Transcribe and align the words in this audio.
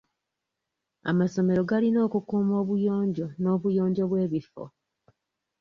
Amasomero 1.11 1.61
galina 1.69 1.99
okukuuma 2.07 2.53
obuyonjo 2.61 3.27
n'obuyonjo 3.41 4.03
bw'ebifo. 4.11 4.63